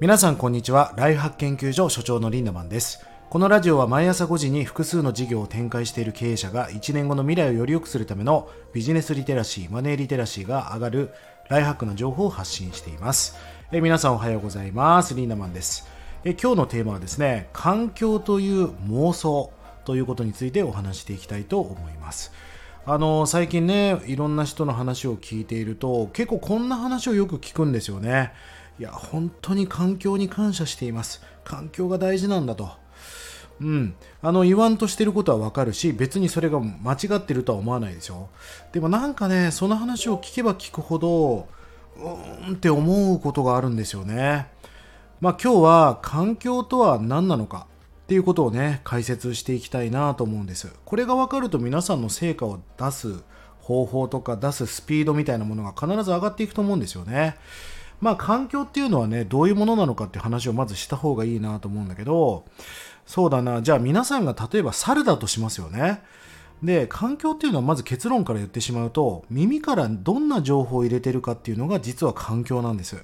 [0.00, 0.92] 皆さんこんにちは。
[0.96, 3.06] ライフハック研究所所長のリンダマンです。
[3.30, 11.10] このラジオは毎朝5時に複数の事業を展開している経営者が1年後の未来をより良くするためのビジネスリテラシーマネーリテラシーが上がる
[11.48, 13.36] ライフハックの情報を発信しています。
[13.70, 15.14] え皆さんおはようございます。
[15.14, 15.86] リンダマンです。
[16.24, 19.52] え今日のテーマはですね環境という妄想
[19.84, 22.32] ということについてお話していきたいと思います。
[22.84, 28.32] あの最近ねいろんな人の話を聞いていると結構こんな話をよく聞くんですよね。
[28.78, 31.22] いや本当に環境に感謝しています。
[31.44, 32.70] 環境が大事なんだと。
[33.60, 38.28] うん、あの言わんとしてることはわかるし別にそれが間違ってるとは思わないですよ
[38.72, 41.46] でもなんかねその話を聞けば聞くほど
[41.96, 44.48] うーんって思うことがあるんですよね。
[45.20, 47.66] まあ今日は環境とは何なのか
[48.04, 50.72] っていうことをね解説していきたいなと思うんです。
[50.84, 53.22] これが分かると皆さんの成果を出す
[53.60, 57.36] 方法とか出すスピードみたいなものが必ず上がっていくと思うんですよね。
[58.04, 62.44] まあ環境っていうのはねどういうものなのかって話をまずした方がいいなと思うんだけど
[63.06, 63.62] そうだな。
[63.62, 66.02] じゃあ皆さんが例えば猿だとしますよね。
[66.62, 73.02] で環境っていうのはまず結論から言ってしまうと耳からどんな情報を入れてるかっていうのが実は環境なんです。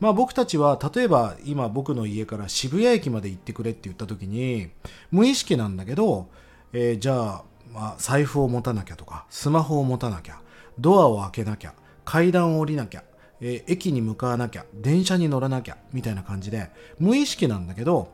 [0.00, 4.68] まあ僕たちは例えば今僕の家から渋谷駅まで行ってくれって言った時に
[5.10, 6.28] 無意識なんだけど、
[6.74, 10.42] えー、じゃあ、まあ、財布を持たなきゃとかスマホを持たなきゃ
[10.78, 11.72] ドアを開けなきゃ
[12.04, 13.02] 階段を降りなきゃ、
[13.40, 18.12] えー、駅に向かわなきゃ電車に乗らなきゃみたいな感じで無意識なんだけど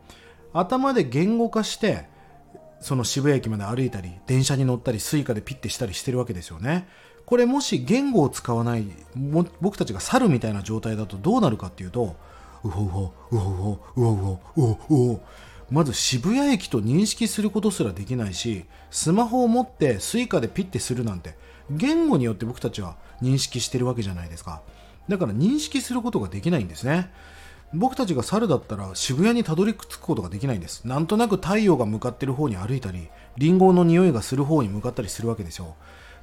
[0.52, 2.06] 頭で言語化して
[2.80, 6.88] その渋谷駅まで歩いたり電車に乗ったり Suica でピッてしたりしてるわけですよね。
[7.24, 8.84] これもし言語を使わない
[9.60, 12.16] 僕たちが猿みたいな状態だとどうなるかっていうと
[12.64, 15.20] うほうほうほうほうほうほうほう
[15.70, 21.34] まず渋谷駅と認識することすらできないしスマホを持って Suica でピッてするなんて
[21.70, 24.62] 言語によって僕たちは認識してるわけじゃないですか。
[25.08, 27.10] だから認識することができないんですね。
[27.74, 30.84] 僕たちが猿だったら渋谷にたどり着くことができないんです。
[30.86, 35.74] なんとなく太陽が向かってる方に歩いたりリンゴの匂いがする方に向かったりするわけですよ。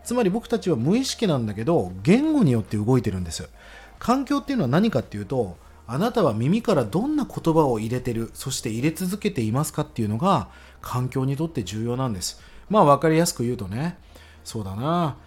[0.04, 3.50] つまり僕たちは無意識なんだけど言語によって動いてるんです。
[3.98, 10.50] 環境っていうのは何かっていうとあなたは耳からどんな言葉を入れてるそして入れ続けていますかっていうのが
[10.82, 12.40] 環境にとって重要なんです。
[12.70, 13.98] まあ分かりやすく言うとね
[14.44, 15.18] そうだな。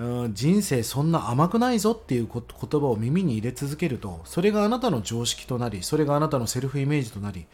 [0.00, 7.46] うん人生そんな甘くないぞっていう言葉を耳に入れ続けるとそれがあなたの常識となりそれがあなたのセルフイメージとなり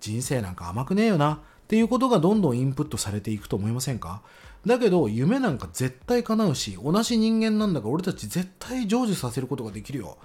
[0.00, 4.20] 人生なんか甘くねえよなっていうことがどんどんインプットされていくと思いませんか？
[4.66, 10.18] だけど夢なんか絶対叶うし同じ人間なんだから俺たち絶対成就させることができるよ。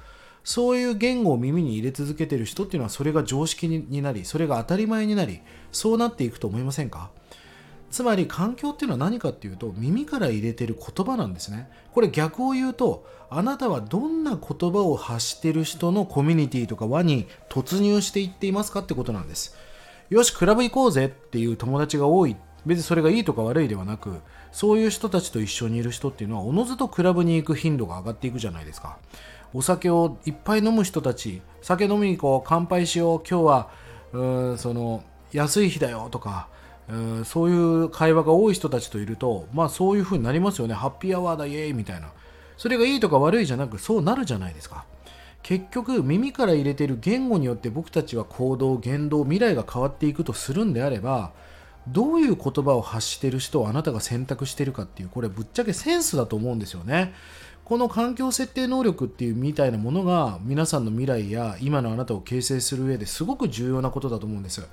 [0.44, 5.42] そういう言語を耳に入れ続けてる人っていうのはそれが常識になりそれが当たり前になり
[5.72, 7.10] そうなっていくと思いませんか？
[7.92, 11.70] つまり環境っていうのは何かっていうと耳から入れてる言葉なんですね。
[11.94, 19.56] これ逆を言うとあなたはどんな言葉を発してる人のコミュニティとか輪に突入していっていますかってことなんです。
[20.10, 22.36] よしクラブ行こうぜっていう友達が多い。
[22.66, 24.20] 別にそれがいいとか悪いではなく
[24.52, 28.98] そういう人たちと一緒にいる人っていうのはおのずとクラブに行く頻度が上がっていくじゃないですか。
[29.54, 33.70] お酒をいっぱい飲む人たち酒飲みに行こう乾杯しよう今日は
[34.14, 34.24] う
[34.54, 36.50] んその安い日だよとか
[36.92, 40.74] うんそういう会話が多い人たちといるとまあそういう風になりますよね。
[40.74, 42.12] ハッピーアワーだイエーイみたいな。
[42.58, 44.86] それがいいとか悪いじゃなくそうなるじゃないですか。
[45.44, 51.32] 結局耳から入れている言語によって僕たちは行動言動未来が変わっていくとするんであれば
[51.88, 57.14] どういう言葉を発している人をあなたが選択しているかっていうこれぶっちゃけセンスだと思うんですよね。
[57.64, 64.68] この環境設定能力っていうみたいなものが皆さんの未来や今のあなたを形成する上ですごく重要なことだと思うんです。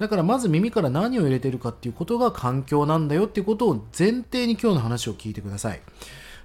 [0.00, 5.82] だからまず耳から何を入れてるかっていうことが環境なんだよっていうことを前提に今日の話を聞いてください。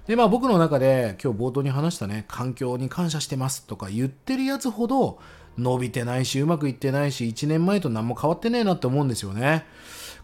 [0.06, 5.18] で、まあ僕の中で今日冒頭に話したね、環境に感謝してますとか言ってるやつほど
[5.56, 9.64] 伸びてないし、うまくいってないし、1年前と何も変わってねえなって思うんですよね。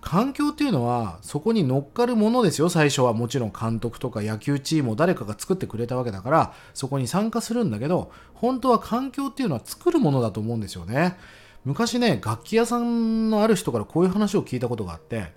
[0.02, 11.16] 環境っていうのはそこに乗っかるものですよ最初はもちろん監督とか野球チームを誰かが作ってくれたわけだからそこに参加するんだけど本当は環境っていうのは作るものだと思うんですよね
[11.64, 15.32] 昔ね楽器屋さんのある人からこういう話を聞いたことがあって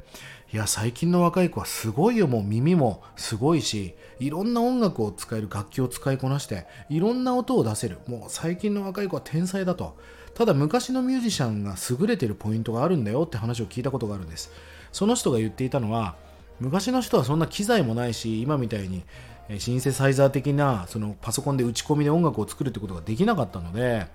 [0.54, 2.28] いや最近の若い子はすごいよ。
[2.28, 7.98] もう耳もすごいしいろんな音楽を使える楽器を使いこなしていろんな音を出せる。
[8.08, 9.98] もう最近の若い子は天才だと。
[10.34, 14.52] ただ昔のミュージシャンが優れてるポイントがあるんだよって話を聞いたことがあるんです。
[14.92, 16.16] その人が言っていたのは
[16.60, 19.04] 昔の人はそんな機材もないし今みたいに
[19.58, 24.08] シンセサイザー的なそのパソコンで打ち込みで音楽を作るってことができなかったので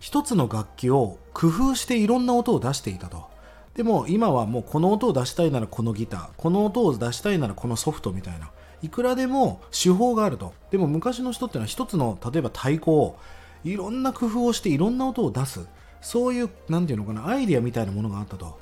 [0.00, 3.28] 一つの楽器を工夫していろんな音を出していたと。
[3.74, 8.50] でも今はもうこの音を出したいならこのギター、この音を出したいならこのソフトみたいな。
[8.82, 10.54] いくらでも手法があると。
[10.70, 13.16] でも昔の人ってのは一つの例えば太鼓を
[13.64, 15.66] いろんな工夫をしていろんな音を出す
[16.00, 18.58] そういう何て言うのかなアイディアみたいなものがあったと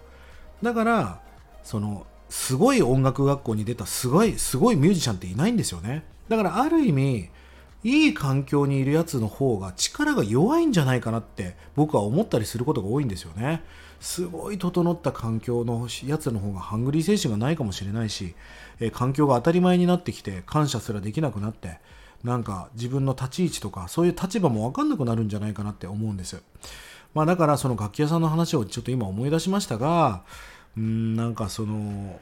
[0.63, 1.21] だから
[1.63, 7.31] そのすごい音楽学校に出たすごいすごいミュージシャンっていないんですよねだからある意味
[7.85, 13.63] いい環境にいるやつの方が力が弱いんじゃないかなって僕は思ったりすることが多いんですよね。
[14.01, 18.35] すごい整った環境のやつの方がハングリー精神がないかもしれないし、
[18.81, 21.81] え環境が当たり前になってきて感謝すらできなくなって
[22.25, 26.43] なんか自分の立ち位置とかそういう立場も分かんなくなるんじゃないかなって思うんです
[27.15, 30.23] まあだからその楽器屋さんの話をちょっと今思い出しましたが
[30.77, 32.21] うんなんかその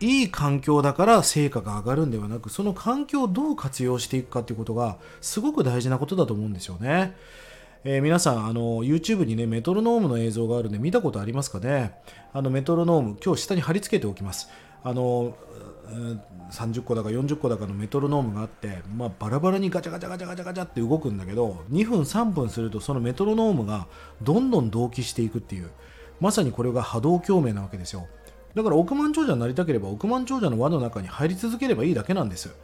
[0.00, 7.16] いい環境だから成果が上がるんではなくその環境をどう活用していくかっていうことがすごく大事なことだと思うんですよね。
[7.84, 11.94] えー、皆さんあの YouTube にねメトロノームの映像があるんで見たことありますかね？
[12.32, 14.48] あのメトロノーム今日下に貼り付けておきます。
[14.82, 15.36] あの
[16.50, 23.86] 30個だか40個だかのメトロノームがあって、まあ、バラバラにガチャガチャガチャガチャガチャって動くんだけど2分3分するとそのメトロノームが
[24.22, 25.70] どんどん同期していくっていう
[26.20, 28.06] まさにこれが波動共鳴なわけですよ。
[28.54, 32.54] だから億万長者になりたければ億万長者の輪の中に入り続ければいいだけなんです。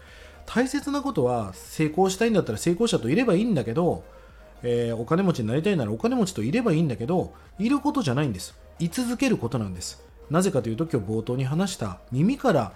[0.46, 4.04] 大切なことは成功したいんだったら成功者といればいいんだけど、
[4.62, 8.56] えー、お金持ちになりたいならお金持ちといればいいんだけどいることじゃないんです。
[8.78, 10.02] 居続けることなんです。
[10.30, 12.72] なぜかというと今日冒頭に話した耳から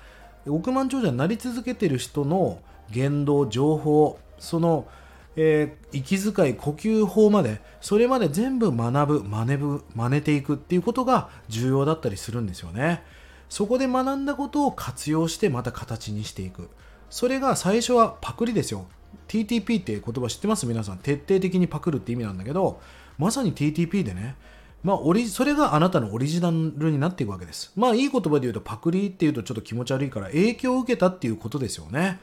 [0.46, 2.58] 億万長者になり続けてる人の
[2.90, 4.86] 言動情報その
[5.36, 13.02] えー、息遣い呼吸法までそれまで全部学ぶ真似ぶ真似ていくっていうことが重要だったりするんですよね。
[13.48, 16.70] そこで学んだことを活用してまた形にしていく。
[17.10, 18.86] それが最初はパクリですよ。
[19.28, 20.66] TTP って言葉知ってます？
[20.66, 20.98] 皆さん。
[20.98, 22.80] 徹底的にパクるって意味なんだけど
[23.18, 24.36] まさに TTP でね。
[24.82, 27.72] まあ、オリそれがあなたのオリジナルになっていくわけです。
[27.74, 32.20] まあいい言葉で言うとパクリっていうとちょっと気持ち悪いから影響を受けたっていうことですよね。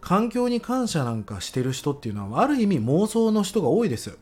[0.00, 4.18] 環境に感謝なんかしてる人っていうのはある意味妄想の人が多いです。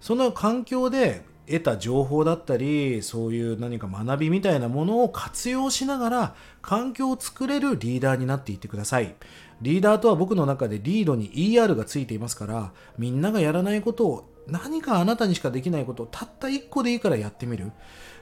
[0.00, 9.14] その環境で得た情報だったりそういう何か学びみたいなものを活用しながら環境を作れるリーダーになっていってください。
[9.60, 17.72] リーダーとは僕の中でリードに ER がついていますからみんながやらないことを何かあなたにしかできないことをたった1個でいいからやってみる。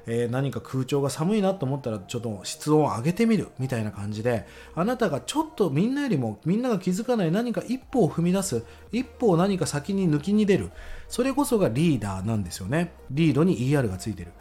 [0.07, 3.49] えー、何か空調が寒いなと思ったらちょっと室温を上げてみる。
[3.59, 4.47] みたいな感じで。
[4.75, 8.65] あなたがちょっとみんなよりもみんなが気づかない何か一歩を踏み出す。
[8.93, 10.71] 一歩を何か先に抜きに出る。
[11.09, 12.93] それこそがリーダーなんですよね。
[13.11, 14.33] リードに ER がついてる。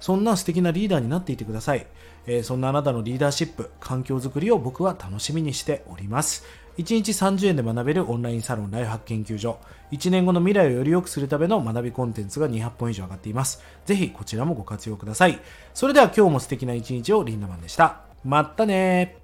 [0.00, 1.86] そんな素敵なリーダーになっていてください、
[2.26, 6.44] えー、そんなあなたのリーダーシップ環境づくりを僕は楽しみにしております。
[6.78, 9.58] 1日30円で学べるオンラインサロンライフハック研究所。
[9.92, 13.62] 1年後の未来をより良くするための学びコンテンツが200本以上上がっています。
[13.84, 15.40] ぜひこちらもご活用ください。
[15.74, 18.00] それでは今日も素敵な一日をリンダマンでした。
[18.24, 19.18] まったね